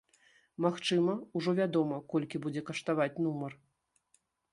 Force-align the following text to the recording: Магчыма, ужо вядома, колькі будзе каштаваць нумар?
Магчыма, 0.65 1.13
ужо 1.39 1.53
вядома, 1.59 1.99
колькі 2.13 2.41
будзе 2.45 2.61
каштаваць 2.71 3.21
нумар? 3.27 3.51